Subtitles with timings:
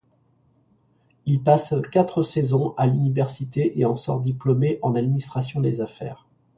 [1.27, 6.27] Il passe quatre saisons à l'université et en sort diplômé en administration des affaires.